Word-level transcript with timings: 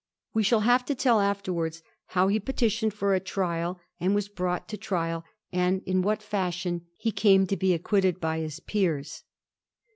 We 0.33 0.41
shall 0.41 0.61
have 0.61 0.83
to 0.85 0.95
tell 0.95 1.19
after 1.19 1.53
wards 1.53 1.83
how 2.07 2.27
he 2.27 2.39
petitioned 2.39 2.91
for 2.91 3.13
a 3.13 3.19
trial, 3.19 3.79
and 3.99 4.15
was 4.15 4.29
brought 4.29 4.67
to 4.69 4.75
trial, 4.77 5.23
and 5.53 5.83
in 5.85 6.01
what 6.01 6.23
fashion 6.23 6.87
he 6.97 7.11
came 7.11 7.45
to 7.45 7.55
be 7.55 7.75
acquitted 7.75 8.19
by 8.19 8.39
his 8.39 8.59
peers. 8.59 9.23